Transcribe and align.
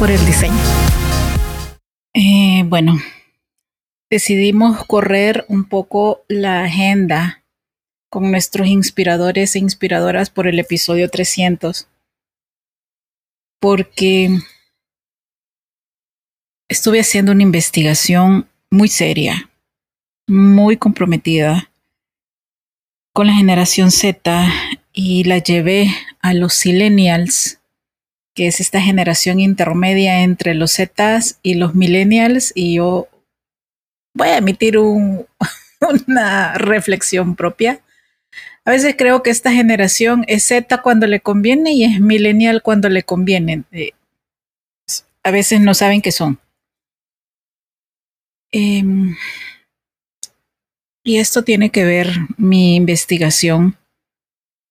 Por 0.00 0.10
el 0.10 0.24
diseño. 0.24 0.56
Eh, 2.14 2.62
bueno, 2.64 2.98
decidimos 4.08 4.86
correr 4.86 5.44
un 5.48 5.66
poco 5.66 6.24
la 6.26 6.64
agenda 6.64 7.44
con 8.08 8.30
nuestros 8.30 8.66
inspiradores 8.66 9.54
e 9.54 9.58
inspiradoras 9.58 10.30
por 10.30 10.46
el 10.46 10.58
episodio 10.58 11.10
300, 11.10 11.86
porque 13.60 14.30
estuve 16.70 17.00
haciendo 17.00 17.32
una 17.32 17.42
investigación 17.42 18.48
muy 18.70 18.88
seria, 18.88 19.50
muy 20.26 20.78
comprometida 20.78 21.70
con 23.12 23.26
la 23.26 23.34
generación 23.34 23.90
Z 23.90 24.50
y 24.94 25.24
la 25.24 25.36
llevé 25.36 25.90
a 26.22 26.32
los 26.32 26.64
millennials 26.64 27.59
que 28.34 28.46
es 28.46 28.60
esta 28.60 28.80
generación 28.80 29.40
intermedia 29.40 30.22
entre 30.22 30.54
los 30.54 30.74
Zetas 30.74 31.38
y 31.42 31.54
los 31.54 31.74
millennials, 31.74 32.52
y 32.54 32.74
yo 32.74 33.08
voy 34.14 34.28
a 34.28 34.38
emitir 34.38 34.78
una 35.80 36.54
reflexión 36.54 37.36
propia. 37.36 37.80
A 38.64 38.70
veces 38.70 38.94
creo 38.96 39.22
que 39.22 39.30
esta 39.30 39.52
generación 39.52 40.24
es 40.28 40.44
Z 40.44 40.82
cuando 40.82 41.06
le 41.06 41.20
conviene 41.20 41.72
y 41.72 41.84
es 41.84 42.00
millennial 42.00 42.62
cuando 42.62 42.88
le 42.88 43.02
conviene. 43.02 43.64
Eh, 43.72 43.92
a 45.22 45.30
veces 45.30 45.60
no 45.60 45.74
saben 45.74 46.02
qué 46.02 46.12
son. 46.12 46.38
Em, 48.52 49.16
y 51.04 51.18
esto 51.18 51.44
tiene 51.44 51.70
que 51.70 51.84
ver 51.84 52.08
mi 52.36 52.76
investigación 52.76 53.76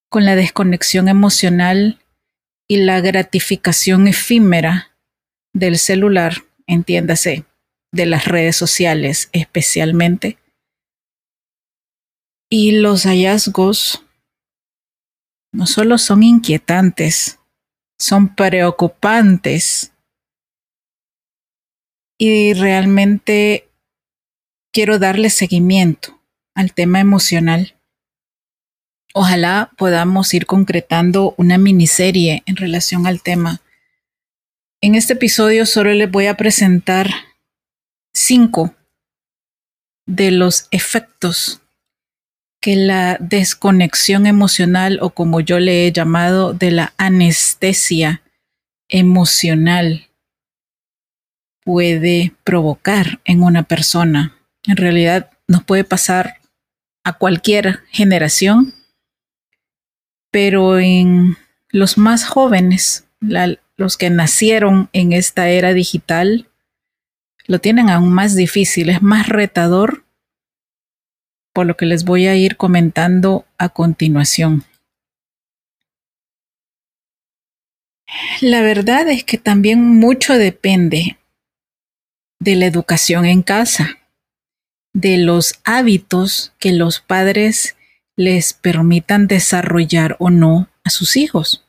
con 0.10 0.26
la 0.26 0.36
desconexión 0.36 1.08
emocional 1.08 2.00
y 2.70 2.78
la 2.78 3.02
gratificación 3.02 4.08
efímera 4.08 4.96
del 5.54 5.80
celular, 5.80 6.44
entiéndase, 6.68 7.46
de 7.92 8.06
las 8.06 8.26
redes 8.26 8.56
sociales 8.56 9.30
especialmente. 9.34 10.38
Y 12.48 12.74
los 12.74 13.04
hallazgos 13.04 14.06
no 15.52 15.66
solo 15.66 15.98
son 15.98 16.22
inquietantes, 16.22 17.40
son 17.98 18.36
preocupantes. 18.36 19.94
Y 22.20 22.54
realmente 22.54 23.68
quiero 24.72 25.00
darle 25.00 25.32
seguimiento 25.32 26.22
al 26.54 26.74
tema 26.74 27.00
emocional 27.00 27.79
Ojalá 29.14 29.72
podamos 29.78 30.34
ir 30.34 30.46
concretando 30.46 31.34
una 31.38 31.58
miniserie 31.58 32.44
en 32.46 32.56
relación 32.56 33.08
al 33.08 33.24
tema. 33.24 33.62
En 34.82 34.96
este 34.96 35.14
episodio 35.14 35.66
solo 35.66 35.94
les 35.94 36.10
voy 36.10 36.28
a 36.28 36.38
presentar 36.38 37.10
cinco 38.14 38.76
de 40.06 40.32
los 40.32 40.68
efectos 40.72 41.62
que 42.62 42.76
la 42.76 43.18
desconexión 43.20 44.28
emocional 44.28 45.00
o 45.02 45.12
como 45.12 45.40
yo 45.40 45.60
le 45.60 45.88
he 45.88 45.92
llamado 45.92 46.54
de 46.54 46.72
la 46.72 46.94
anestesia 46.98 48.22
emocional 48.90 50.08
puede 51.64 52.34
provocar 52.44 53.22
en 53.26 53.44
una 53.44 53.64
persona. 53.64 54.36
En 54.68 54.78
realidad 54.78 55.32
nos 55.48 55.64
puede 55.64 55.84
pasar 55.84 56.36
a 57.04 57.14
cualquier 57.14 57.80
generación 57.92 58.74
pero 60.32 60.80
en 60.80 61.38
los 61.70 61.98
más 61.98 62.26
jóvenes, 62.26 63.08
los 63.20 63.98
que 63.98 64.10
nacieron 64.10 64.90
en 64.94 65.14
esta 65.14 65.50
era 65.50 65.74
digital, 65.74 66.50
lo 67.46 67.60
tienen 67.60 67.90
aún 67.90 68.12
más 68.12 68.36
difícil, 68.36 68.90
es 68.90 69.02
más 69.02 69.28
retador, 69.28 70.06
por 71.54 71.66
lo 71.66 71.76
que 71.76 71.86
les 71.86 72.06
voy 72.06 72.28
a 72.28 72.36
ir 72.36 72.58
comentando 72.58 73.46
a 73.58 73.70
continuación. 73.70 74.64
La 78.42 78.62
verdad 78.62 79.08
es 79.10 79.24
que 79.24 79.38
también 79.38 79.84
mucho 79.84 80.34
depende 80.38 81.18
de 82.40 82.56
la 82.56 82.66
educación 82.66 83.26
en 83.26 83.44
casa, 83.44 84.00
de 84.94 85.18
los 85.18 85.60
hábitos 85.64 86.54
que 86.60 86.72
los 86.72 87.00
padres 87.00 87.76
les 88.20 88.52
permitan 88.52 89.28
desarrollar 89.28 90.18
o 90.20 90.30
no 90.30 90.68
a 90.84 90.90
sus 90.90 91.16
hijos. 91.16 91.66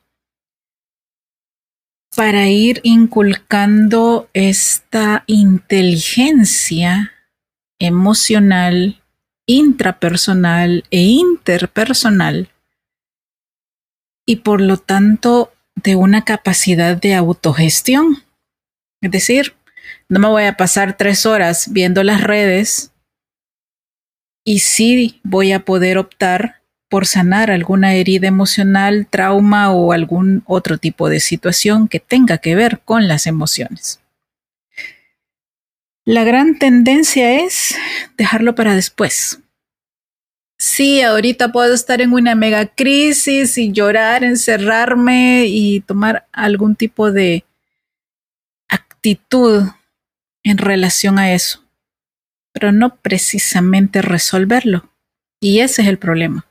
Para 2.16 2.48
ir 2.48 2.80
inculcando 2.82 4.28
esta 4.32 5.22
inteligencia 5.28 7.12
emocional, 7.78 9.00
intrapersonal 9.46 10.82
e 10.90 11.02
interpersonal 11.02 12.48
y 14.26 14.36
por 14.36 14.60
lo 14.60 14.76
tanto 14.76 15.52
de 15.76 15.94
una 15.94 16.24
capacidad 16.24 16.96
de 16.96 17.14
autogestión. 17.14 18.24
Es 19.00 19.12
decir, 19.12 19.54
no 20.08 20.18
me 20.18 20.26
voy 20.26 20.44
a 20.46 20.56
pasar 20.56 20.96
tres 20.96 21.26
horas 21.26 21.72
viendo 21.72 22.02
las 22.02 22.24
redes 22.24 22.90
y 24.44 24.60
sí 24.60 25.20
voy 25.22 25.52
a 25.52 25.64
poder 25.64 25.98
optar 25.98 26.62
por 26.88 27.06
sanar 27.06 27.50
alguna 27.50 27.94
herida 27.94 28.26
emocional, 28.26 29.06
trauma 29.08 29.72
o 29.72 29.92
algún 29.92 30.42
otro 30.46 30.76
tipo 30.76 31.08
de 31.08 31.20
situación 31.20 31.86
que 31.86 32.00
tenga 32.00 32.38
que 32.38 32.56
ver 32.56 32.80
con 32.80 33.06
las 33.06 33.26
emociones. 33.26 34.00
La 36.04 36.24
gran 36.24 36.58
tendencia 36.58 37.44
es 37.44 37.76
dejarlo 38.16 38.56
para 38.56 38.74
después. 38.74 39.38
Sí, 40.58 41.00
ahorita 41.00 41.52
puedo 41.52 41.72
estar 41.72 42.00
en 42.00 42.12
una 42.12 42.34
mega 42.34 42.66
crisis 42.66 43.56
y 43.56 43.70
llorar, 43.70 44.24
encerrarme 44.24 45.46
y 45.46 45.80
tomar 45.80 46.26
algún 46.32 46.74
tipo 46.74 47.12
de 47.12 47.44
actitud 48.68 49.68
en 50.42 50.58
relación 50.58 51.18
a 51.18 51.32
eso 51.32 51.69
pero 52.52 52.72
no 52.72 52.96
precisamente 52.96 54.02
resolverlo. 54.02 54.90
Y 55.40 55.60
ese 55.60 55.82
es 55.82 55.88
el 55.88 55.98
problema, 55.98 56.46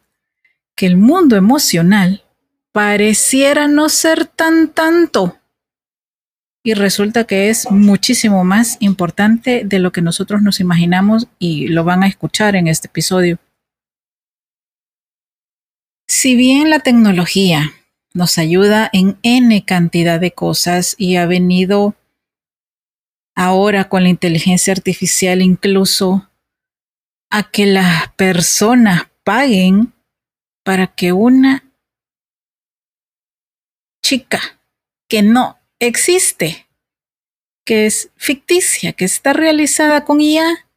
que 0.76 0.86
el 0.86 0.98
mundo 0.98 1.36
emocional 1.36 2.24
pareciera 2.72 3.68
no 3.68 3.90
ser 3.90 4.26
tan 4.26 4.70
tanto. 4.70 5.36
y 6.64 6.74
resulta 6.74 7.24
que 7.24 7.50
es 7.50 7.72
muchísimo 7.72 8.44
más 8.44 8.78
importante 8.80 9.64
de 9.66 9.80
lo 9.80 9.92
que 9.92 10.02
nosotros 10.02 10.42
nos 10.42 10.60
imaginamos 10.60 11.28
y 11.40 11.68
lo 11.70 11.84
van 11.84 12.04
a 12.04 12.08
escuchar 12.08 12.56
en 12.56 12.68
este 12.68 12.88
episodio. 12.88 13.40
Si 16.08 16.36
bien 16.36 16.70
la 16.70 16.80
tecnología 16.80 17.72
nos 18.14 18.38
ayuda 18.38 18.90
en 18.92 19.18
n 19.24 19.64
cantidad 19.66 20.20
de 20.20 20.32
cosas 20.32 20.96
y 20.98 21.16
ha 21.16 21.26
venido 21.26 21.96
ahora 23.40 23.88
con 23.88 24.04
la 24.04 24.10
inteligencia 24.10 24.74
artificial 24.74 25.42
incluso 25.42 26.30
a 27.32 27.50
que 27.50 27.68
las 27.68 28.12
personas 28.16 29.10
paguen 29.24 29.94
para 30.66 30.94
que 30.94 31.14
una 31.14 31.64
chica 34.04 34.42
que 35.08 35.22
no 35.22 35.58
existe, 35.80 36.68
que 37.66 37.86
es 37.86 38.12
ficticia, 38.18 38.92
que 38.92 39.06
está 39.06 39.32
realizada 39.32 40.04
con 40.04 40.20
IA, 40.20 40.68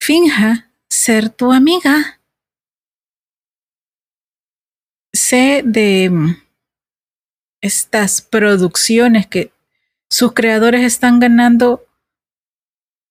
finja 0.00 0.72
ser 0.90 1.30
tu 1.30 1.52
amiga. 1.52 2.20
Sé 5.14 5.62
de 5.64 6.10
estas 7.62 8.22
producciones 8.22 9.28
que 9.28 9.55
sus 10.16 10.32
creadores 10.32 10.80
están 10.80 11.20
ganando 11.20 11.86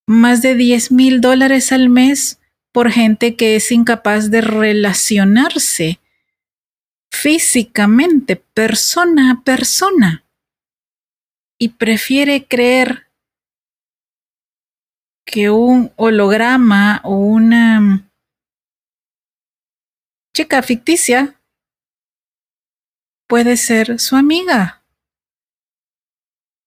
más 0.07 0.41
de 0.41 0.55
10 0.55 0.91
mil 0.91 1.21
dólares 1.21 1.71
al 1.71 1.87
mes 1.87 2.41
por 2.73 2.89
gente 2.89 3.35
que 3.35 3.55
es 3.55 3.71
incapaz 3.71 4.31
de 4.31 4.41
relacionarse 4.41 5.99
físicamente, 7.13 8.37
persona 8.37 9.29
a 9.29 9.43
persona, 9.43 10.25
y 11.59 11.69
prefiere 11.69 12.47
creer 12.47 13.11
que 15.27 15.51
un 15.51 15.93
holograma 15.97 17.01
o 17.03 17.17
una 17.17 18.09
chica 20.35 20.63
ficticia 20.63 21.39
puede 23.27 23.57
ser 23.57 23.99
su 23.99 24.15
amiga. 24.15 24.75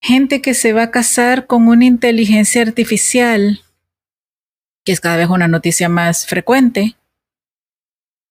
Gente 0.00 0.40
que 0.40 0.54
se 0.54 0.72
va 0.72 0.84
a 0.84 0.90
casar 0.90 1.46
con 1.46 1.66
una 1.68 1.84
inteligencia 1.84 2.62
artificial, 2.62 3.60
que 4.84 4.92
es 4.92 5.00
cada 5.00 5.16
vez 5.16 5.28
una 5.28 5.48
noticia 5.48 5.88
más 5.88 6.26
frecuente. 6.26 6.96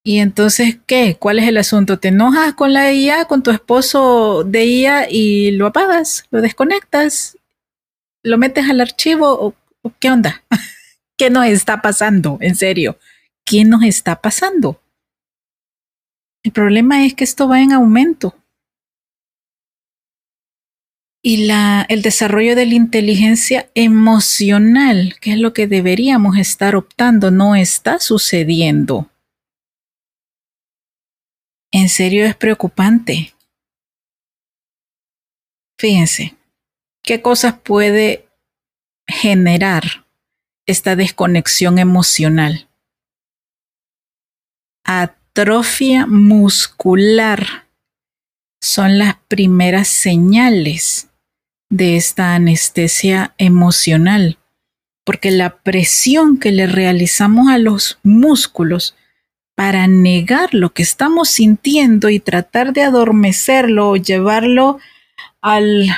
Y 0.04 0.19
entonces, 0.19 0.80
¿qué? 0.86 1.18
¿Cuál 1.19 1.40
es 1.40 1.48
el 1.50 1.58
asunto? 1.58 2.00
¿Te 2.00 2.08
enojas 2.08 2.54
con 2.54 2.72
la 2.72 2.94
IA, 2.94 3.25
con 3.25 3.44
tu 3.44 3.52
esposo 3.52 4.46
de 4.46 4.66
IA 4.66 5.10
y 5.10 5.52
lo 5.52 5.68
apagas, 5.68 6.25
lo 6.31 6.42
desconectas, 6.42 7.38
lo 8.24 8.38
metes 8.38 8.69
al 8.69 8.80
archivo 8.80 9.54
o, 9.84 9.92
qué 10.00 10.10
onda? 10.10 10.44
¿Qué 11.18 11.30
nos 11.30 11.46
está 11.48 11.81
pasando? 11.81 12.38
En 12.40 12.56
serio, 12.56 12.98
¿qué 13.44 13.66
nos 13.66 13.84
está 13.84 14.22
pasando? 14.22 14.81
El 16.44 16.54
problema 16.54 17.06
es 17.06 17.14
que 17.14 17.25
esto 17.25 17.50
va 17.50 17.62
en 17.62 17.74
aumento. 17.74 18.34
Y 21.24 21.46
la, 21.48 21.86
el 21.90 22.02
desarrollo 22.02 22.56
de 22.56 22.66
la 22.66 22.75
inteligencia 22.75 23.69
emocional, 23.74 25.16
que 25.19 25.34
es 25.34 25.40
lo 25.40 25.54
que 25.54 25.68
deberíamos 25.68 26.38
estar 26.38 26.75
optando, 26.75 27.31
no 27.31 27.56
está 27.56 28.00
sucediendo. 28.00 29.10
En 31.72 31.90
serio 31.90 32.25
es 32.25 32.36
preocupante. 32.36 33.34
Fíjense, 35.78 36.36
¿qué 37.04 37.22
cosas 37.22 37.60
puede 37.60 38.28
generar 39.08 40.06
esta 40.66 40.96
desconexión 40.96 41.78
emocional? 41.78 42.68
atrofia 44.88 46.08
muscular 46.08 47.67
son 48.62 48.98
las 48.98 49.15
primeras 49.27 49.88
señales 49.88 51.09
de 51.69 51.98
esta 51.98 52.36
anestesia 52.36 53.33
emocional, 53.38 54.38
porque 55.06 55.31
la 55.31 55.57
presión 55.57 56.38
que 56.38 56.51
le 56.51 56.68
realizamos 56.68 57.50
a 57.50 57.57
los 57.57 58.00
músculos 58.04 58.95
para 59.56 59.88
negar 59.88 60.54
lo 60.54 60.74
que 60.74 60.83
estamos 60.83 61.30
sintiendo 61.30 62.09
y 62.09 62.19
tratar 62.19 62.74
de 62.74 62.83
adormecerlo 62.83 63.89
o 63.89 63.95
llevarlo 63.95 64.80
al, 65.42 65.89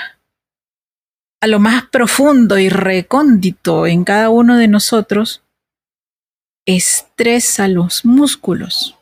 a 1.41 1.47
lo 1.47 1.59
más 1.59 1.85
profundo 1.85 2.57
y 2.57 2.69
recóndito 2.69 3.85
en 3.85 4.05
cada 4.05 4.29
uno 4.29 4.57
de 4.57 4.67
nosotros, 4.67 5.43
estresa 6.65 7.67
los 7.67 8.05
músculos 8.05 8.98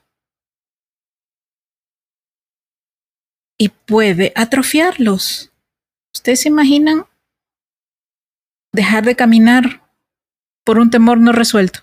y 3.57 3.69
puede 3.69 4.31
atrofiarlos. 4.35 5.51
¿Ustedes 6.13 6.41
se 6.41 6.49
imaginan 6.49 7.05
dejar 8.71 9.05
de 9.05 9.15
caminar 9.15 9.83
por 10.63 10.79
un 10.79 10.89
temor 10.89 11.19
no 11.19 11.31
resuelto? 11.31 11.81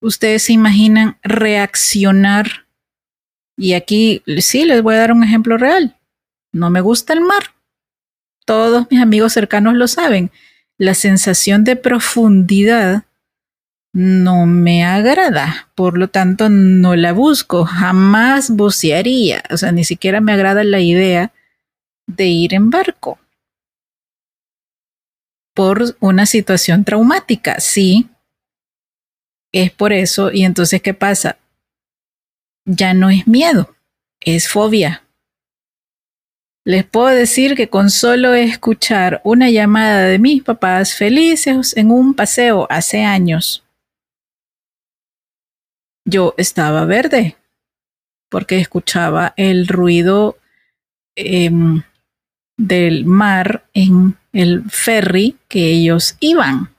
¿Ustedes 0.00 0.44
se 0.44 0.52
imaginan 0.52 1.18
reaccionar? 1.22 2.66
Y 3.56 3.74
aquí 3.74 4.22
sí, 4.38 4.64
les 4.64 4.82
voy 4.82 4.96
a 4.96 4.98
dar 4.98 5.12
un 5.12 5.22
ejemplo 5.22 5.56
real. 5.56 5.96
No 6.52 6.70
me 6.70 6.80
gusta 6.80 7.12
el 7.12 7.20
mar. 7.20 7.54
Todos 8.44 8.88
mis 8.90 9.00
amigos 9.00 9.32
cercanos 9.32 9.74
lo 9.74 9.86
saben. 9.86 10.32
La 10.78 10.94
sensación 10.94 11.62
de 11.62 11.76
profundidad 11.76 13.04
no 13.92 14.46
me 14.46 14.84
agrada, 14.84 15.68
por 15.74 15.98
lo 15.98 16.08
tanto 16.08 16.48
no 16.48 16.96
la 16.96 17.12
busco, 17.12 17.64
jamás 17.64 18.50
bucearía, 18.50 19.42
o 19.50 19.56
sea, 19.56 19.72
ni 19.72 19.84
siquiera 19.84 20.20
me 20.20 20.32
agrada 20.32 20.64
la 20.64 20.80
idea 20.80 21.32
de 22.06 22.26
ir 22.26 22.54
en 22.54 22.70
barco 22.70 23.18
por 25.54 25.96
una 26.00 26.26
situación 26.26 26.84
traumática, 26.84 27.60
sí, 27.60 28.08
es 29.52 29.70
por 29.70 29.92
eso, 29.92 30.32
y 30.32 30.44
entonces, 30.44 30.80
¿qué 30.80 30.94
pasa? 30.94 31.38
Ya 32.64 32.94
no 32.94 33.10
es 33.10 33.26
miedo, 33.26 33.74
es 34.20 34.48
fobia. 34.48 35.04
Les 36.64 36.84
puedo 36.84 37.08
decir 37.08 37.54
que 37.56 37.68
con 37.68 37.90
solo 37.90 38.34
escuchar 38.34 39.20
una 39.24 39.50
llamada 39.50 40.04
de 40.04 40.18
mis 40.18 40.42
papás 40.42 40.94
felices 40.94 41.76
en 41.76 41.90
un 41.90 42.14
paseo 42.14 42.66
hace 42.70 43.04
años, 43.04 43.64
yo 46.04 46.34
estaba 46.36 46.84
verde 46.84 47.36
porque 48.28 48.58
escuchaba 48.58 49.34
el 49.36 49.68
ruido 49.68 50.38
em, 51.16 51.82
del 52.56 53.04
mar 53.04 53.66
en 53.74 54.16
el 54.32 54.64
ferry 54.70 55.36
que 55.48 55.66
ellos 55.66 56.16
iban. 56.20 56.74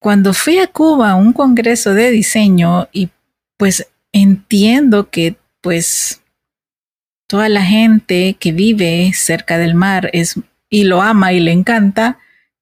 Cuando 0.00 0.32
fui 0.32 0.58
a 0.58 0.66
Cuba 0.66 1.10
a 1.10 1.16
un 1.16 1.34
congreso 1.34 1.92
de 1.92 2.10
diseño 2.10 2.88
y 2.90 3.10
pues 3.58 3.86
entiendo 4.12 5.10
que 5.10 5.36
pues 5.60 6.22
toda 7.26 7.50
la 7.50 7.62
gente 7.62 8.36
que 8.40 8.52
vive 8.52 9.12
cerca 9.12 9.58
del 9.58 9.74
mar 9.74 10.08
es 10.14 10.40
y 10.70 10.84
lo 10.84 11.02
ama 11.02 11.34
y 11.34 11.40
le 11.40 11.52
encanta, 11.52 12.18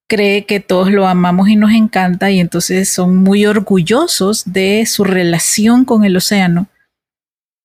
cree 0.08 0.46
que 0.46 0.58
todos 0.58 0.90
lo 0.90 1.06
amamos 1.06 1.48
y 1.48 1.56
nos 1.56 1.72
encanta 1.72 2.30
y 2.30 2.40
entonces 2.40 2.88
son 2.88 3.16
muy 3.18 3.46
orgullosos 3.46 4.50
de 4.52 4.84
su 4.86 5.04
relación 5.04 5.84
con 5.84 6.04
el 6.04 6.16
océano. 6.16 6.66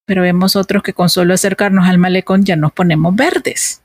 Pero 0.06 0.22
vemos 0.22 0.56
otros 0.56 0.84
que 0.84 0.94
con 0.94 1.10
solo 1.10 1.34
acercarnos 1.34 1.88
al 1.88 1.98
malecón 1.98 2.44
ya 2.44 2.58
nos 2.58 2.74
ponemos 2.74 3.16
verdes. 3.16 3.82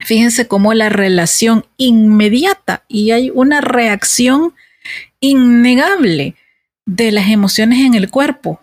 Fíjense 0.00 0.48
cómo 0.48 0.72
la 0.72 0.88
relación 0.88 1.66
inmediata 1.76 2.84
y 2.88 3.10
hay 3.10 3.30
una 3.30 3.60
reacción 3.60 4.54
innegable 5.20 6.36
de 6.86 7.12
las 7.12 7.28
emociones 7.28 7.84
en 7.84 7.94
el 7.94 8.10
cuerpo. 8.10 8.62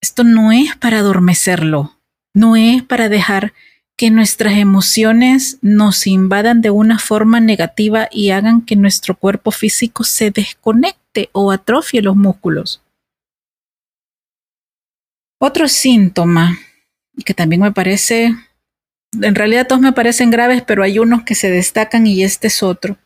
Esto 0.00 0.24
no 0.24 0.50
es 0.50 0.74
para 0.76 0.98
adormecerlo, 0.98 1.96
no 2.34 2.56
es 2.56 2.82
para 2.82 3.08
dejar 3.08 3.52
que 3.96 4.10
nuestras 4.10 4.54
emociones 4.54 5.58
nos 5.60 6.06
invadan 6.06 6.60
de 6.60 6.70
una 6.70 6.98
forma 6.98 7.40
negativa 7.40 8.08
y 8.10 8.30
hagan 8.30 8.62
que 8.62 8.76
nuestro 8.76 9.16
cuerpo 9.16 9.50
físico 9.50 10.04
se 10.04 10.30
desconecte 10.30 11.28
o 11.32 11.52
atrofie 11.52 12.02
los 12.02 12.16
músculos. 12.16 12.82
Otro 15.38 15.68
síntoma, 15.68 16.58
que 17.24 17.34
también 17.34 17.62
me 17.62 17.72
parece, 17.72 18.34
en 19.20 19.34
realidad 19.34 19.66
todos 19.66 19.82
me 19.82 19.92
parecen 19.92 20.30
graves, 20.30 20.62
pero 20.62 20.82
hay 20.82 20.98
unos 20.98 21.24
que 21.24 21.34
se 21.34 21.50
destacan 21.50 22.06
y 22.06 22.22
este 22.22 22.46
es 22.46 22.62
otro, 22.62 22.96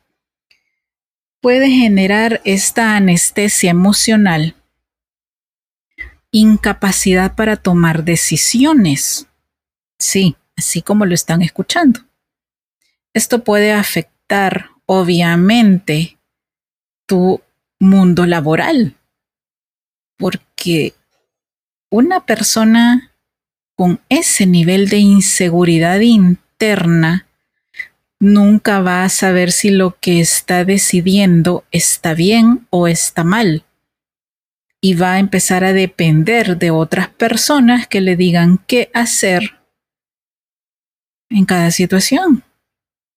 puede 1.40 1.70
generar 1.70 2.40
esta 2.44 2.96
anestesia 2.96 3.70
emocional, 3.70 4.54
incapacidad 6.30 7.34
para 7.34 7.56
tomar 7.56 8.04
decisiones. 8.04 9.28
Sí, 9.98 10.36
así 10.56 10.82
como 10.82 11.06
lo 11.06 11.14
están 11.14 11.42
escuchando. 11.42 12.00
Esto 13.12 13.44
puede 13.44 13.72
afectar, 13.72 14.70
obviamente, 14.86 16.18
tu 17.06 17.40
mundo 17.78 18.26
laboral, 18.26 18.96
porque 20.16 20.94
una 21.90 22.26
persona 22.26 23.12
con 23.76 24.00
ese 24.08 24.46
nivel 24.46 24.88
de 24.88 24.98
inseguridad 24.98 26.00
interna 26.00 27.26
nunca 28.18 28.80
va 28.80 29.04
a 29.04 29.08
saber 29.08 29.52
si 29.52 29.70
lo 29.70 29.98
que 30.00 30.20
está 30.20 30.64
decidiendo 30.64 31.64
está 31.70 32.14
bien 32.14 32.66
o 32.70 32.88
está 32.88 33.24
mal. 33.24 33.64
Y 34.80 34.94
va 34.94 35.14
a 35.14 35.18
empezar 35.18 35.64
a 35.64 35.72
depender 35.72 36.58
de 36.58 36.70
otras 36.70 37.08
personas 37.08 37.86
que 37.86 38.00
le 38.00 38.16
digan 38.16 38.58
qué 38.66 38.90
hacer 38.94 39.55
en 41.30 41.44
cada 41.44 41.70
situación. 41.70 42.44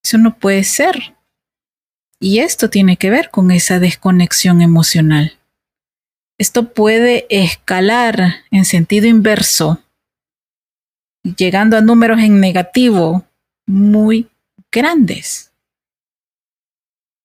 Eso 0.04 0.18
no 0.18 0.38
puede 0.38 0.63
ser. 0.63 1.16
Y 2.20 2.39
esto 2.39 2.70
tiene 2.70 2.98
que 2.98 3.10
ver 3.10 3.30
con 3.30 3.51
esa 3.51 3.80
desconexión 3.80 4.62
emocional. 4.62 5.38
Esto 6.38 6.74
puede 6.74 7.25
escalar 7.30 8.44
en 8.51 8.66
sentido 8.66 9.08
inverso, 9.08 9.84
llegando 11.24 11.78
a 11.78 11.82
números 11.82 12.20
en 12.20 12.39
negativo 12.39 13.25
muy 13.66 14.30
grandes. 14.72 15.51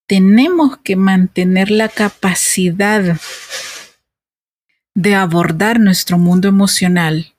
Tenemos 0.06 0.78
que 0.78 0.96
mantener 0.96 1.70
la 1.70 1.88
capacidad 1.88 3.18
de 4.94 5.14
abordar 5.14 5.80
nuestro 5.80 6.18
mundo 6.18 6.48
emocional 6.48 7.34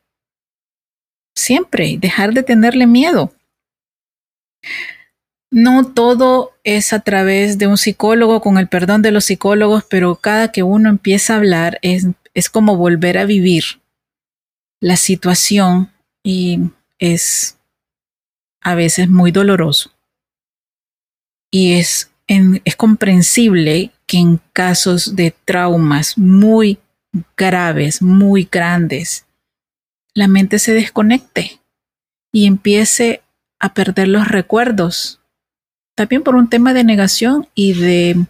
siempre, 1.36 1.98
dejar 2.00 2.34
de 2.34 2.44
tenerle 2.44 2.88
miedo. 2.88 3.35
No 5.52 5.94
todo 5.94 6.54
es 6.64 6.92
a 6.94 7.00
través 7.00 7.58
de 7.58 7.68
un 7.68 7.78
psicólogo, 7.78 8.42
con 8.42 8.58
el 8.58 8.68
perdón 8.68 9.02
de 9.02 9.12
los 9.12 9.26
psicólogos, 9.26 9.86
pero 9.90 10.16
cada 10.16 10.52
que 10.52 10.64
uno 10.64 10.90
empieza 10.90 11.34
a 11.34 11.38
hablar 11.38 11.80
es, 11.82 12.08
es 12.34 12.50
como 12.50 12.78
volver 12.78 13.18
a 13.18 13.26
vivir 13.26 13.64
la 14.82 14.98
situación 14.98 15.92
y 16.24 16.60
es 17.00 17.58
a 18.62 18.76
veces 18.76 19.10
muy 19.10 19.32
doloroso. 19.32 19.92
Y 21.52 21.74
es, 21.74 22.12
es 22.28 22.76
comprensible 22.76 23.92
que 24.08 24.18
en 24.18 24.42
casos 24.52 25.16
de 25.16 25.34
traumas 25.46 26.18
muy 26.18 26.80
graves, 27.38 28.02
muy 28.02 28.48
grandes, 28.52 29.26
la 30.14 30.28
mente 30.28 30.60
se 30.60 30.74
desconecte 30.74 31.60
y 32.32 32.48
empiece 32.48 33.22
a 33.66 33.74
perder 33.74 34.08
los 34.08 34.28
recuerdos. 34.28 35.20
También 35.96 36.24
por 36.24 36.36
un 36.36 36.50
tema 36.50 36.74
de 36.74 36.84
negación 36.84 37.48
y 37.56 37.74
de 37.74 38.26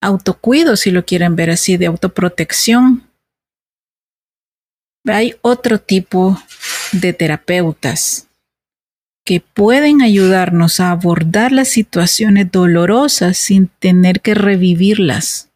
autocuido, 0.00 0.76
si 0.76 0.90
lo 0.90 1.04
quieren 1.04 1.36
ver 1.36 1.50
así, 1.50 1.76
de 1.76 1.86
autoprotección. 1.86 3.08
Hay 5.06 5.34
otro 5.42 5.78
tipo 5.78 6.38
de 6.92 7.12
terapeutas 7.12 8.28
que 9.24 9.40
pueden 9.40 10.02
ayudarnos 10.02 10.80
a 10.80 10.90
abordar 10.90 11.50
las 11.50 11.68
situaciones 11.68 12.52
dolorosas 12.52 13.38
sin 13.38 13.68
tener 13.78 14.20
que 14.20 14.34
revivirlas. 14.34 15.50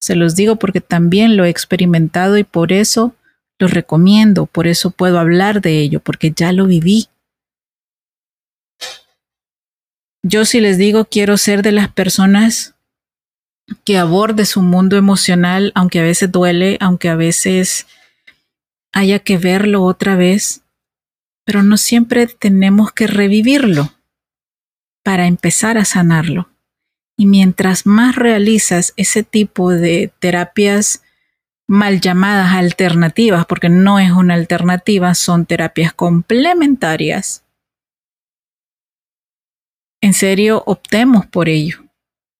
Se 0.00 0.14
los 0.14 0.36
digo 0.36 0.56
porque 0.56 0.80
también 0.80 1.36
lo 1.36 1.44
he 1.44 1.50
experimentado 1.50 2.38
y 2.38 2.44
por 2.44 2.72
eso 2.72 3.14
lo 3.58 3.66
recomiendo, 3.66 4.46
por 4.46 4.66
eso 4.66 4.90
puedo 4.90 5.18
hablar 5.18 5.60
de 5.60 5.80
ello, 5.80 6.00
porque 6.00 6.32
ya 6.34 6.52
lo 6.52 6.66
viví. 6.66 7.08
Yo 10.22 10.44
si 10.44 10.60
les 10.60 10.76
digo 10.76 11.06
quiero 11.06 11.36
ser 11.36 11.62
de 11.62 11.72
las 11.72 11.88
personas 11.88 12.74
que 13.84 13.98
aborde 13.98 14.44
su 14.44 14.62
mundo 14.62 14.96
emocional, 14.96 15.72
aunque 15.74 16.00
a 16.00 16.02
veces 16.02 16.30
duele, 16.30 16.76
aunque 16.80 17.08
a 17.08 17.16
veces 17.16 17.86
haya 18.92 19.20
que 19.20 19.38
verlo 19.38 19.82
otra 19.82 20.16
vez, 20.16 20.62
pero 21.44 21.62
no 21.62 21.76
siempre 21.76 22.26
tenemos 22.26 22.92
que 22.92 23.06
revivirlo 23.06 23.92
para 25.02 25.26
empezar 25.26 25.78
a 25.78 25.84
sanarlo. 25.84 26.50
Y 27.16 27.26
mientras 27.26 27.86
más 27.86 28.16
realizas 28.16 28.92
ese 28.96 29.22
tipo 29.22 29.70
de 29.70 30.12
terapias 30.18 31.02
mal 31.66 32.00
llamadas 32.00 32.52
alternativas, 32.54 33.46
porque 33.46 33.68
no 33.68 33.98
es 33.98 34.10
una 34.10 34.34
alternativa, 34.34 35.14
son 35.14 35.46
terapias 35.46 35.92
complementarias. 35.92 37.44
En 40.00 40.14
serio, 40.14 40.62
optemos 40.66 41.26
por 41.26 41.48
ello. 41.48 41.84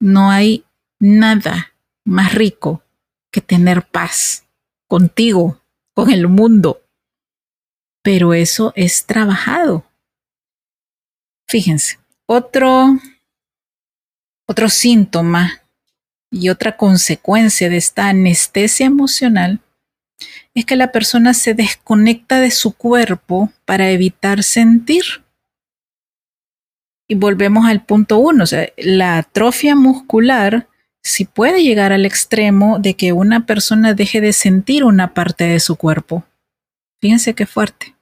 No 0.00 0.30
hay 0.30 0.64
nada 0.98 1.74
más 2.04 2.34
rico 2.34 2.82
que 3.30 3.40
tener 3.40 3.86
paz 3.86 4.46
contigo, 4.88 5.60
con 5.94 6.10
el 6.10 6.26
mundo. 6.28 6.82
Pero 8.02 8.32
eso 8.32 8.72
es 8.76 9.04
trabajado. 9.04 9.84
Fíjense, 11.46 11.98
otro, 12.26 12.96
otro 14.46 14.68
síntoma 14.68 15.62
y 16.30 16.48
otra 16.48 16.76
consecuencia 16.76 17.68
de 17.68 17.76
esta 17.76 18.08
anestesia 18.08 18.86
emocional 18.86 19.60
es 20.54 20.64
que 20.64 20.76
la 20.76 20.92
persona 20.92 21.34
se 21.34 21.54
desconecta 21.54 22.40
de 22.40 22.50
su 22.50 22.72
cuerpo 22.72 23.52
para 23.64 23.90
evitar 23.90 24.42
sentir. 24.42 25.04
Y 27.10 27.16
volvemos 27.16 27.66
al 27.66 27.84
punto 27.84 28.18
uno, 28.18 28.44
o 28.44 28.46
sea, 28.46 28.68
la 28.76 29.18
atrofia 29.18 29.74
muscular 29.74 30.68
si 31.02 31.24
puede 31.24 31.62
llegar 31.62 31.92
al 31.92 32.06
extremo 32.06 32.78
de 32.78 32.94
que 32.94 33.12
una 33.12 33.46
persona 33.46 33.94
deje 33.94 34.20
de 34.20 34.32
sentir 34.32 34.84
una 34.84 35.12
parte 35.12 35.44
de 35.44 35.58
su 35.58 35.76
cuerpo. 35.76 36.24
Fíjense 37.00 37.34
qué 37.34 37.46
fuerte. 37.46 37.96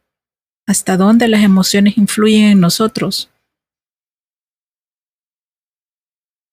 Hasta 0.66 0.96
dónde 0.96 1.28
las 1.28 1.42
emociones 1.42 1.96
influyen 1.96 2.46
en 2.46 2.60
nosotros. 2.60 3.30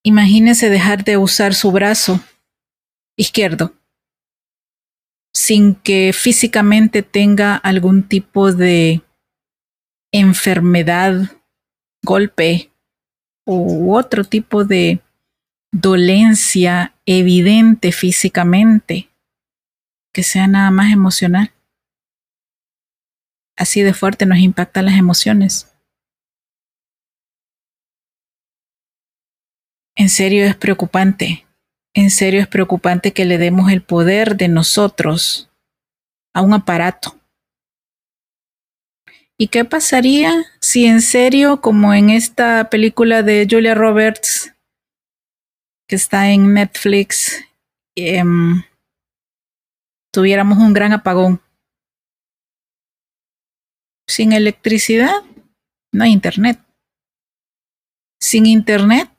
Imagínese 0.03 0.69
dejar 0.69 1.03
de 1.03 1.17
usar 1.17 1.55
su 1.55 1.71
brazo 1.71 2.21
izquierdo 3.17 3.74
sin 5.33 5.75
que 5.75 6.13
físicamente 6.13 7.01
tenga 7.03 7.57
algún 7.57 8.03
tipo 8.03 8.53
de 8.53 9.01
enfermedad, 10.13 11.35
golpe 12.05 12.71
u 13.45 13.93
otro 13.93 14.24
tipo 14.24 14.63
de 14.63 15.01
dolencia 15.71 16.95
evidente 17.05 17.91
físicamente, 17.91 19.09
que 20.13 20.24
sea 20.24 20.47
nada 20.47 20.71
más 20.71 20.93
emocional. 20.93 21.51
Así 23.57 23.81
de 23.81 23.93
fuerte 23.93 24.25
nos 24.25 24.38
impactan 24.38 24.85
las 24.85 24.95
emociones. 24.95 25.75
En 29.97 30.09
serio 30.09 30.45
es 30.45 30.55
preocupante. 30.55 31.45
En 31.93 32.09
serio 32.09 32.41
es 32.41 32.47
preocupante 32.47 33.13
que 33.13 33.24
le 33.24 33.38
demos 33.38 33.71
el 33.71 33.81
poder 33.81 34.35
de 34.35 34.50
nosotros 34.50 35.50
a 36.33 36.41
un 36.41 36.53
aparato. 36.53 37.17
¿Y 39.38 39.50
qué 39.50 39.65
pasaría 39.65 40.46
si 40.62 40.86
en 40.86 41.01
serio, 41.01 41.60
como 41.60 41.94
en 41.94 42.10
esta 42.10 42.70
película 42.70 43.22
de 43.22 43.46
Julia 43.50 43.75
Roberts, 43.75 44.54
que 45.89 45.98
está 45.98 46.32
en 46.32 46.54
Netflix, 46.54 47.44
em, 47.98 48.63
tuviéramos 50.13 50.58
un 50.58 50.74
gran 50.74 50.94
apagón? 50.94 51.42
Sin 54.08 54.32
electricidad, 54.32 55.24
no 55.92 56.06
hay 56.06 56.13
internet. 56.13 56.58
Sin 58.22 58.46
internet, 58.46 59.10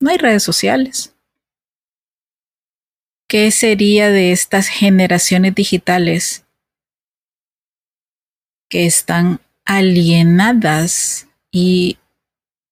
no 0.00 0.10
hay 0.10 0.18
redes 0.18 0.44
sociales. 0.44 1.16
¿Qué 3.28 3.50
sería 3.50 4.10
de 4.10 4.30
estas 4.30 4.68
generaciones 4.68 5.54
digitales 5.54 6.46
que 8.70 8.86
están 8.86 9.40
alienadas 9.66 11.28
y 11.50 11.98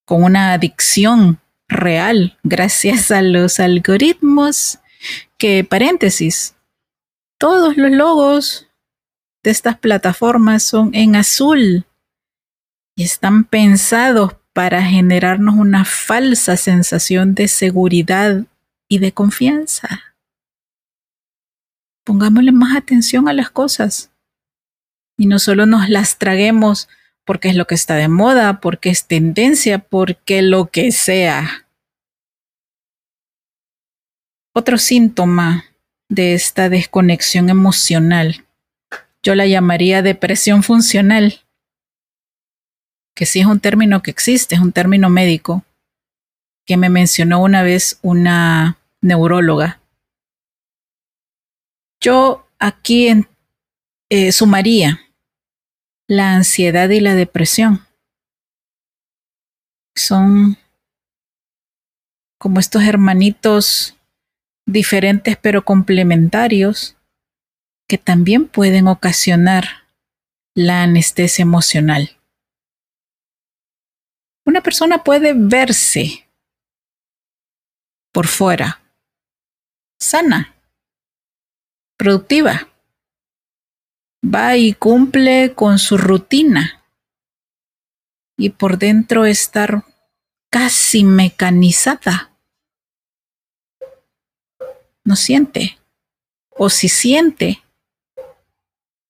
con 0.07 0.23
una 0.23 0.55
adicción 0.55 1.41
real 1.69 2.39
gracias 2.43 3.11
a 3.11 3.21
los 3.21 3.61
algoritmos 3.61 4.79
que, 5.37 5.65
paréntesis, 5.65 6.57
todos 7.37 7.77
los 7.77 7.91
logos 7.91 8.69
de 9.43 9.51
estas 9.51 9.79
plataformas 9.79 10.63
son 10.63 10.95
en 10.95 11.15
azul 11.15 11.85
y 12.97 13.05
están 13.05 13.45
pensados 13.45 14.37
para 14.53 14.83
generarnos 14.83 15.57
una 15.57 15.85
falsa 15.85 16.57
sensación 16.57 17.35
de 17.35 17.49
seguridad 17.49 18.45
y 18.89 18.99
de 18.99 19.13
confianza. 19.13 20.17
Pongámosle 22.05 22.53
más 22.53 22.77
atención 22.77 23.29
a 23.29 23.33
las 23.35 23.51
cosas 23.51 24.11
y 25.19 25.27
no 25.27 25.39
solo 25.39 25.67
nos 25.67 25.91
las 25.91 26.17
traguemos 26.17 26.89
porque 27.27 27.51
es 27.51 27.57
lo 27.57 27.67
que 27.67 27.75
está 27.75 27.97
de 27.97 28.09
moda, 28.09 28.61
porque 28.61 28.89
es 28.89 29.07
tendencia, 29.07 29.81
porque 29.81 30.41
lo 30.41 30.71
que 30.71 30.93
sea. 30.93 31.69
Otro 34.55 34.79
síntoma 34.79 35.67
de 36.09 36.33
esta 36.33 36.71
desconexión 36.71 37.51
emocional, 37.51 38.47
yo 39.23 39.35
la 39.35 39.47
llamaría 39.47 40.01
depresión 40.01 40.63
funcional, 40.63 41.45
que 43.15 43.27
sí 43.27 43.41
es 43.41 43.47
un 43.47 43.61
término 43.61 44.01
que 44.01 44.11
existe, 44.11 44.55
es 44.55 44.61
un 44.63 44.73
término 44.73 45.11
médico, 45.11 45.65
que 46.65 46.77
me 46.79 46.89
mencionó 46.89 47.43
una 47.43 47.63
vez 47.63 47.99
una 48.01 48.79
neuróloga. 49.03 49.81
Yo 52.01 52.49
aquí 52.59 53.27
eh, 54.09 54.33
sumaría 54.33 55.01
la 56.09 56.35
ansiedad 56.35 56.89
y 56.89 57.01
la 57.01 57.15
depresión. 57.15 57.87
Son 59.95 60.57
como 62.39 62.61
estos 62.61 62.83
hermanitos 62.83 63.97
diferentes 64.67 65.37
pero 65.37 65.65
complementarios 65.65 66.97
que 67.89 67.99
también 67.99 68.49
pueden 68.49 68.89
ocasionar 68.89 69.87
la 70.55 70.83
anestesia 70.83 71.43
emocional. 71.43 72.19
Una 74.45 74.63
persona 74.63 75.05
puede 75.05 75.35
verse 75.35 76.29
por 78.13 78.27
fuera 78.27 78.83
sana, 80.01 80.55
productiva, 81.97 82.69
va 84.25 84.57
y 84.57 84.73
cumple 84.73 85.55
con 85.55 85.79
su 85.79 85.97
rutina 85.97 86.83
y 88.37 88.51
por 88.51 88.79
dentro 88.79 89.27
estar 89.27 89.85
casi 90.51 91.05
mecanizada. 91.05 92.31
No 95.05 95.17
siente. 95.17 95.79
O 96.51 96.71
si 96.71 96.89
siente, 96.89 97.63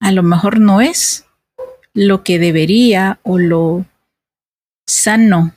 a 0.00 0.12
lo 0.12 0.22
mejor 0.22 0.60
no 0.60 0.80
es 0.80 1.26
lo 1.94 2.22
que 2.22 2.38
debería 2.38 3.20
o 3.22 3.38
lo 3.38 3.86
sano 4.86 5.54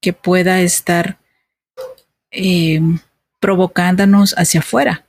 que 0.00 0.12
pueda 0.12 0.60
estar 0.60 1.18
eh, 2.30 2.80
provocándonos 3.40 4.34
hacia 4.38 4.60
afuera. 4.60 5.06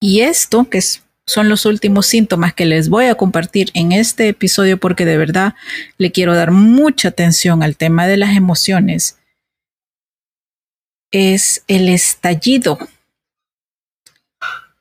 Y 0.00 0.20
esto, 0.20 0.68
que 0.68 0.78
es 0.78 1.04
son 1.32 1.48
los 1.48 1.64
últimos 1.64 2.06
síntomas 2.06 2.52
que 2.52 2.66
les 2.66 2.90
voy 2.90 3.06
a 3.06 3.14
compartir 3.14 3.70
en 3.72 3.92
este 3.92 4.28
episodio 4.28 4.78
porque 4.78 5.06
de 5.06 5.16
verdad 5.16 5.54
le 5.96 6.12
quiero 6.12 6.34
dar 6.34 6.50
mucha 6.50 7.08
atención 7.08 7.62
al 7.62 7.78
tema 7.78 8.06
de 8.06 8.18
las 8.18 8.36
emociones. 8.36 9.18
Es 11.10 11.64
el 11.68 11.88
estallido. 11.88 12.78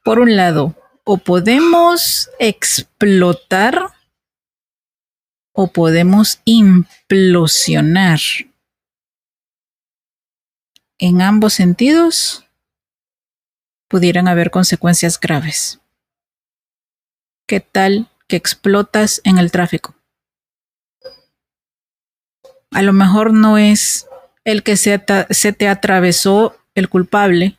Por 0.03 0.19
un 0.19 0.35
lado, 0.35 0.75
o 1.05 1.19
podemos 1.19 2.29
explotar 2.37 3.93
o 5.53 5.71
podemos 5.71 6.41
implosionar. 6.43 8.19
En 10.97 11.21
ambos 11.21 11.53
sentidos 11.53 12.43
pudieran 13.87 14.27
haber 14.27 14.51
consecuencias 14.51 15.17
graves. 15.17 15.80
¿Qué 17.51 17.59
tal 17.59 18.07
que 18.29 18.37
explotas 18.37 19.19
en 19.25 19.37
el 19.37 19.51
tráfico? 19.51 19.93
A 22.71 22.81
lo 22.81 22.93
mejor 22.93 23.33
no 23.33 23.57
es 23.57 24.07
el 24.45 24.63
que 24.63 24.77
se, 24.77 24.99
te 24.99 25.67
atravesó 25.67 26.55
el 26.75 26.87
culpable. 26.87 27.57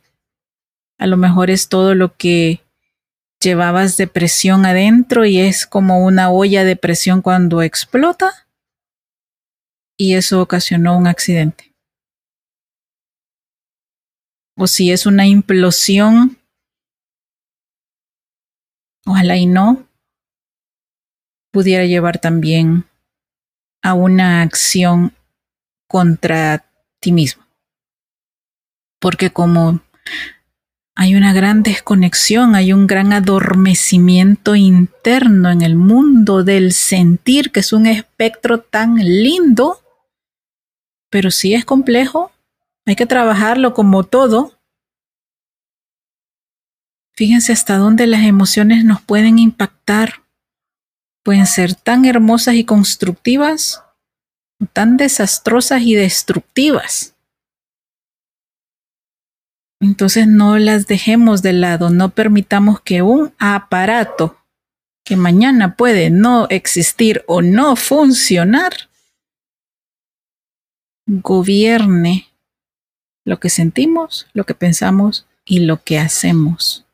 A 0.97 1.05
lo 1.05 1.15
mejor 1.15 1.51
es 1.51 1.69
todo 1.69 1.93
lo 1.93 2.17
que 2.17 2.63
llevabas 3.39 3.95
de 3.95 4.07
presión 4.07 4.65
adentro 4.65 5.25
y 5.25 5.37
es 5.37 5.67
como 5.67 6.03
una 6.03 6.31
olla 6.31 6.63
de 6.63 6.75
presión 6.75 7.21
cuando 7.21 7.61
explota 7.61 8.47
y 9.95 10.15
eso 10.15 10.41
ocasionó 10.41 10.97
un 10.97 11.05
accidente. 11.05 11.71
O 14.57 14.65
si 14.65 14.91
es 14.91 15.05
una 15.05 15.27
implosión 15.27 16.39
ojalá 19.05 19.37
y 19.37 19.45
no, 19.45 19.87
pudiera 21.53 21.85
llevar 21.85 22.17
también 22.17 22.85
a 23.83 23.93
una 23.93 24.41
acción 24.41 25.13
contra 25.87 26.65
ti 26.99 27.11
mismo. 27.11 27.43
Porque 28.99 29.29
como 29.29 29.81
hay 30.95 31.15
una 31.15 31.31
gran 31.31 31.61
desconexión, 31.61 32.55
hay 32.55 32.73
un 32.73 32.87
gran 32.87 33.13
adormecimiento 33.13 34.55
interno 34.55 35.51
en 35.51 35.61
el 35.61 35.75
mundo 35.75 36.43
del 36.43 36.73
sentir, 36.73 37.51
que 37.51 37.59
es 37.59 37.71
un 37.71 37.85
espectro 37.85 38.59
tan 38.59 38.95
lindo, 38.95 39.79
pero 41.11 41.29
sí 41.29 41.53
es 41.53 41.65
complejo, 41.65 42.31
hay 42.87 42.95
que 42.95 43.05
trabajarlo 43.05 43.75
como 43.75 44.03
todo, 44.03 44.57
Fíjense 47.15 47.53
hasta 47.53 47.77
dónde 47.77 48.07
las 48.07 48.23
emociones 48.23 48.83
nos 48.83 48.99
pueden 49.01 49.37
impactar. 49.37 50.22
Pueden 51.23 51.47
ser 51.47 51.73
tan 51.73 52.05
hermosas 52.05 52.55
y 52.55 52.65
constructivas 52.65 53.81
o 54.59 54.65
tan 54.65 54.97
desastrosas 54.97 55.81
y 55.81 55.95
destructivas. 55.95 57.15
Entonces 59.79 60.27
no 60.27 60.57
las 60.59 60.87
dejemos 60.87 61.41
de 61.41 61.53
lado, 61.53 61.89
no 61.89 62.09
permitamos 62.09 62.79
que 62.81 63.01
un 63.01 63.33
aparato 63.37 64.37
que 65.03 65.17
mañana 65.17 65.75
puede 65.75 66.09
no 66.09 66.47
existir 66.49 67.23
o 67.27 67.41
no 67.41 67.75
funcionar 67.75 68.73
gobierne 71.05 72.29
lo 73.25 73.39
que 73.39 73.49
sentimos, 73.49 74.27
lo 74.33 74.45
que 74.45 74.53
pensamos 74.53 75.27
y 75.45 75.59
lo 75.59 75.83
que 75.83 75.99
hacemos. 75.99 76.85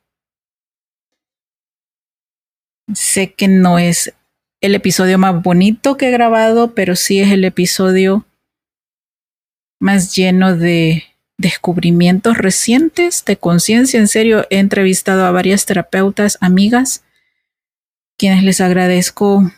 Sé 2.93 3.33
que 3.33 3.47
no 3.47 3.77
es 3.77 4.13
el 4.61 4.75
episodio 4.75 5.17
más 5.17 5.41
bonito 5.41 5.97
que 5.97 6.09
he 6.09 6.11
grabado, 6.11 6.73
pero 6.73 6.95
sí 6.95 7.19
es 7.19 7.31
el 7.31 7.45
episodio 7.45 8.25
más 9.79 10.15
lleno 10.15 10.55
de 10.55 11.03
descubrimientos 11.37 12.37
recientes 12.37 13.23
de 13.25 13.37
conciencia. 13.37 13.99
En 13.99 14.07
serio, 14.07 14.45
he 14.49 14.59
entrevistado 14.59 15.25
a 15.25 15.31
varias 15.31 15.65
terapeutas, 15.65 16.37
amigas, 16.41 17.03
quienes 18.17 18.43
les 18.43 18.59
agradezco 18.59 19.51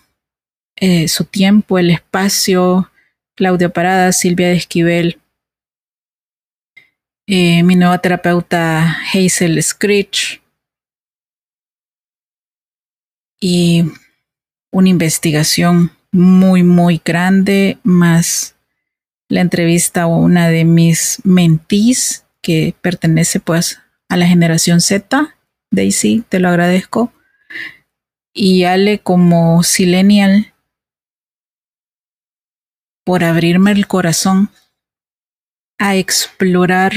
eh, 0.75 1.07
su 1.07 1.25
tiempo, 1.25 1.79
el 1.79 1.89
espacio. 1.89 2.87
Claudia 3.35 3.69
Parada, 3.69 4.11
Silvia 4.11 4.49
de 4.49 4.55
Esquivel, 4.55 5.19
eh, 7.27 7.63
mi 7.63 7.75
nueva 7.75 7.97
terapeuta 7.99 8.97
Hazel 9.13 9.61
Screech, 9.63 10.41
y 13.39 13.85
una 14.71 14.89
investigación 14.89 15.91
muy, 16.11 16.63
muy 16.63 17.01
grande, 17.03 17.77
más 17.83 18.55
la 19.29 19.41
entrevista 19.41 20.03
a 20.03 20.07
una 20.07 20.47
de 20.47 20.65
mis 20.65 21.21
mentís 21.23 22.25
que 22.41 22.75
pertenece 22.81 23.39
pues 23.39 23.79
a 24.09 24.17
la 24.17 24.27
generación 24.27 24.81
Z. 24.81 25.35
Daisy, 25.71 26.25
te 26.27 26.39
lo 26.39 26.49
agradezco. 26.49 27.13
Y 28.33 28.63
Ale 28.63 28.99
como 28.99 29.63
Silenial 29.63 30.53
por 33.05 33.23
abrirme 33.23 33.71
el 33.71 33.87
corazón 33.87 34.49
a 35.77 35.95
explorar 35.95 36.93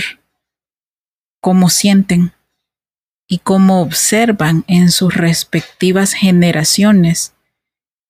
cómo 1.41 1.71
sienten 1.71 2.33
y 3.29 3.39
cómo 3.39 3.81
observan 3.81 4.65
en 4.67 4.91
sus 4.91 5.15
respectivas 5.15 6.13
generaciones 6.13 7.34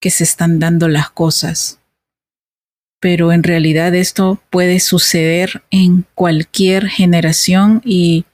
que 0.05 0.11
se 0.11 0.25
están 0.25 0.59
dando 0.59 0.87
las 0.87 1.09
cosas. 1.09 1.81
Pero 3.01 3.33
en 3.33 3.43
realidad 3.43 3.95
esto 3.95 4.39
puede 4.51 4.79
suceder 4.81 5.63
en 5.71 6.05
cualquier 6.15 6.89
generación 6.89 7.81
y 7.87 8.27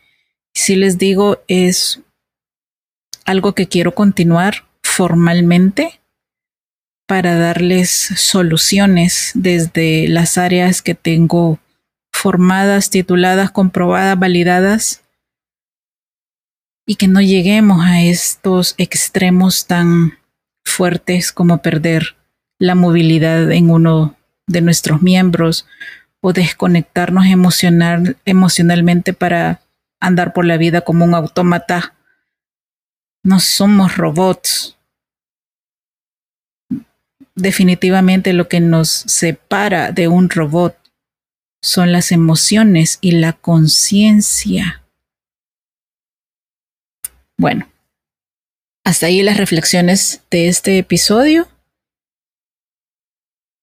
si 0.52 0.74
les 0.74 0.98
digo 0.98 1.44
es 1.46 2.00
algo 3.24 3.54
que 3.54 3.68
quiero 3.68 3.94
continuar 3.94 4.66
formalmente 4.82 6.00
para 7.06 7.36
darles 7.36 7.90
soluciones 8.16 9.30
desde 9.34 10.08
las 10.08 10.38
áreas 10.38 10.82
que 10.82 10.96
tengo 10.96 11.60
formadas, 12.12 12.90
tituladas, 12.90 13.52
comprobadas, 13.52 14.18
validadas 14.18 15.04
y 16.84 16.96
que 16.96 17.06
no 17.06 17.20
lleguemos 17.20 17.84
a 17.84 18.02
estos 18.02 18.74
extremos 18.76 19.68
tan 19.68 20.19
fuertes 20.64 21.32
como 21.32 21.62
perder 21.62 22.16
la 22.58 22.74
movilidad 22.74 23.50
en 23.50 23.70
uno 23.70 24.16
de 24.46 24.60
nuestros 24.60 25.02
miembros 25.02 25.66
o 26.20 26.32
desconectarnos 26.32 27.26
emocional, 27.26 28.16
emocionalmente 28.24 29.12
para 29.12 29.60
andar 30.00 30.32
por 30.32 30.44
la 30.44 30.56
vida 30.56 30.82
como 30.82 31.04
un 31.04 31.14
autómata. 31.14 31.94
No 33.22 33.40
somos 33.40 33.96
robots. 33.96 34.76
Definitivamente 37.34 38.32
lo 38.32 38.48
que 38.48 38.60
nos 38.60 38.88
separa 38.90 39.92
de 39.92 40.08
un 40.08 40.28
robot 40.28 40.76
son 41.62 41.92
las 41.92 42.12
emociones 42.12 42.98
y 43.00 43.12
la 43.12 43.34
conciencia. 43.34 44.82
Bueno, 47.36 47.69
hasta 48.84 49.06
ahí 49.06 49.22
las 49.22 49.36
reflexiones 49.36 50.22
de 50.30 50.48
este 50.48 50.78
episodio. 50.78 51.48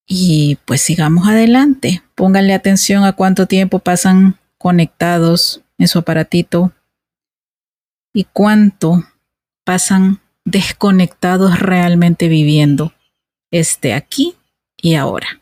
Y 0.06 0.58
pues 0.66 0.82
sigamos 0.82 1.28
adelante. 1.28 2.02
Pónganle 2.16 2.54
atención 2.54 3.04
a 3.04 3.14
cuánto 3.14 3.46
tiempo 3.46 3.80
pasan 3.80 4.40
conectados 4.58 5.62
en 5.78 5.88
su 5.88 6.00
aparatito 6.00 6.74
y 8.14 8.24
cuánto 8.26 9.04
pasan 9.64 10.20
desconectados 10.46 11.60
realmente 11.60 12.30
viviendo 12.30 12.94
este 13.52 13.94
aquí 13.94 14.36
y 14.78 14.96
ahora. 14.96 15.42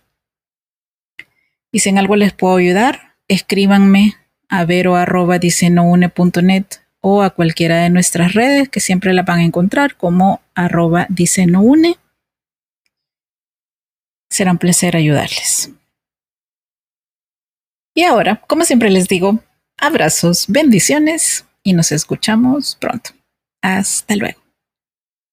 Y 1.72 1.80
si 1.80 1.90
en 1.90 2.00
algo 2.00 2.16
les 2.16 2.34
puedo 2.34 2.56
ayudar, 2.56 3.16
escríbanme 3.28 4.16
a 4.50 4.66
vero.dicenoune.net 4.66 6.66
o 7.08 7.22
a 7.22 7.30
cualquiera 7.30 7.84
de 7.84 7.92
nuestras 7.92 8.34
redes 8.34 8.68
que 8.68 8.80
siempre 8.80 9.14
la 9.14 9.22
van 9.22 9.38
a 9.38 9.44
encontrar 9.44 9.96
como 9.96 10.42
arroba 10.56 11.06
dicenoune 11.08 12.00
Será 14.28 14.52
un 14.52 14.58
placer 14.58 14.96
ayudarles. 14.96 15.70
Y 17.94 18.04
ahora, 18.04 18.42
como 18.48 18.66
siempre 18.66 18.90
les 18.90 19.08
digo, 19.08 19.40
abrazos, 19.78 20.46
bendiciones 20.48 21.46
y 21.62 21.74
nos 21.74 21.92
escuchamos 21.92 22.76
pronto. 22.76 23.12
Hasta 23.62 24.16
luego. 24.16 24.45